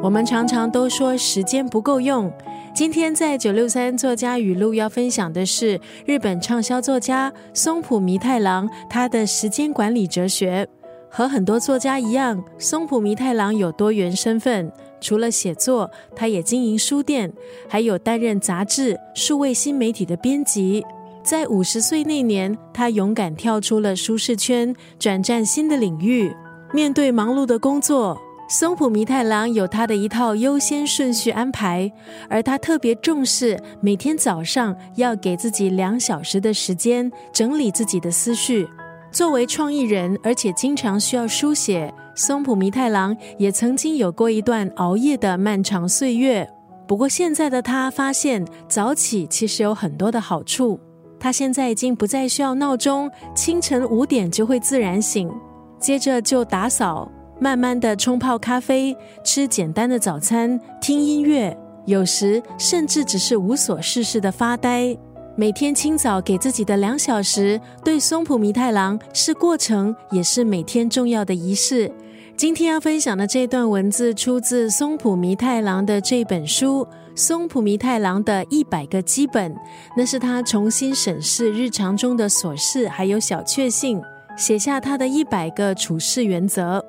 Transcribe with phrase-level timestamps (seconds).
[0.00, 2.32] 我们常常都说时间不够用。
[2.72, 10.66] 今天在九六三作家语录要分享的是日本畅销作家松浦弥太郎他的时间管理哲学。
[11.10, 17.32] 和很多作家一样，松浦弥太郎有多元身份，除了写作，他也经营书店，
[17.66, 20.84] 还有担任杂志、数位新媒体的编辑。
[21.24, 26.32] 在五十岁那年，他勇敢跳出了舒适圈，转战新的领域。
[26.72, 28.16] 面对忙碌的工作。
[28.50, 31.92] 松浦弥太郎有他的一套优先顺序安排，
[32.30, 38.66] 而他特别重视每天早上要给自己两小时的时间整理自己的思绪。
[39.12, 46.48] 作为创意人，而且经常需要书写，松浦弥太郎也曾经有过一段熬夜的漫长岁月。
[46.86, 50.80] 不过现在的他发现早起其实有很多的好处。
[51.20, 55.30] 他现在已经不再需要闹钟，清晨五点就会自然醒，
[55.78, 57.12] 接着就打扫。
[57.40, 64.96] 慢慢的冲泡咖啡，吃简单的早餐，听音乐，有时甚至只是无所事事的发呆。
[65.36, 71.88] 每天清早给自己的两小时，对松浦弥太郎是过程，也是每天重要的仪式。
[72.36, 76.84] 今天要分享的这段文字出自松浦弥太郎的这本书
[77.16, 79.52] 《松浦弥太郎的一百个基本》，
[79.96, 84.02] 那是他重新审视日常中的琐事还有小确幸，
[84.36, 86.84] 写下他的一百个处事原则。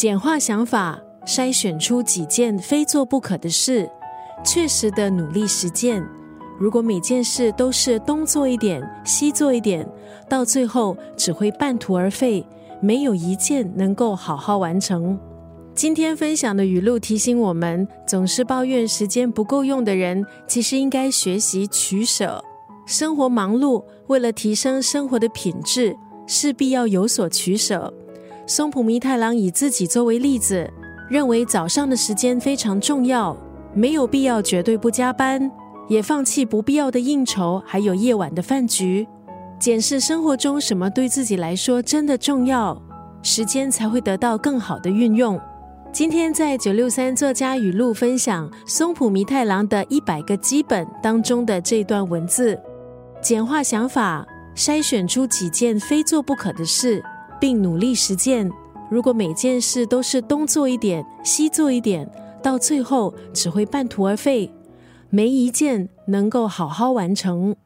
[0.00, 3.86] 简化想法，筛选出几件非做不可的事，
[4.42, 6.02] 确实的努力实践。
[6.58, 9.86] 如果每件事都是东做一点，西做一点，
[10.26, 12.42] 到最后只会半途而废，
[12.80, 15.20] 没有一件能够好好完成。
[15.74, 22.42] 今天分享的语录提醒我们：总是抱怨时间不够用的人，其实应该学习取舍。
[22.86, 25.94] 生活忙碌，为了提升生活的品质，
[26.26, 27.92] 势必要有所取舍。
[28.50, 30.68] 松浦弥太郎以自己作为例子，
[31.08, 33.36] 认为早上的时间非常重要，
[33.72, 35.48] 没有必要绝对不加班，
[35.86, 39.06] 也放弃不必要的应酬，还有夜晚的饭局。
[39.60, 42.76] 检视生活中什么对自己来说真的重要，
[43.22, 45.40] 时间才会得到更好的运用。
[45.92, 52.60] 今天在九六三作家语录分享松浦弥太郎的一百个基本当中的这段文字：
[53.22, 54.26] 简化想法，
[54.56, 57.00] 筛选出几件非做不可的事。
[57.40, 58.50] 并努力实践。
[58.90, 62.08] 如果每件事都是东做一点、西做一点，
[62.42, 64.52] 到最后只会半途而废，
[65.08, 67.56] 没一件能够好好完成。